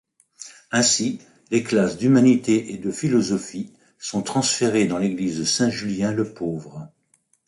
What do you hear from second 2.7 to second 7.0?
et de Philosophie sont transférés dans l’église Saint-Julien-le-Pauvre.